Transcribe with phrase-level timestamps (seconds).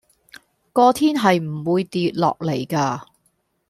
[0.73, 3.03] 個天係唔會掉落嚟㗎